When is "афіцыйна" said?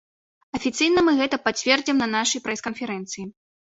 0.59-1.05